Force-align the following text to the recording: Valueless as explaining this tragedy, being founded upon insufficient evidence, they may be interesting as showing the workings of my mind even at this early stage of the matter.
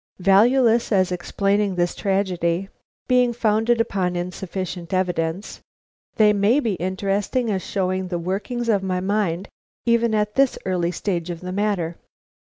Valueless 0.17 0.91
as 0.91 1.11
explaining 1.11 1.75
this 1.75 1.93
tragedy, 1.93 2.67
being 3.07 3.31
founded 3.33 3.79
upon 3.79 4.15
insufficient 4.15 4.95
evidence, 4.95 5.61
they 6.15 6.33
may 6.33 6.59
be 6.59 6.73
interesting 6.81 7.51
as 7.51 7.61
showing 7.63 8.07
the 8.07 8.17
workings 8.17 8.67
of 8.67 8.81
my 8.81 8.99
mind 8.99 9.47
even 9.85 10.15
at 10.15 10.33
this 10.33 10.57
early 10.65 10.89
stage 10.89 11.29
of 11.29 11.41
the 11.41 11.51
matter. 11.51 11.97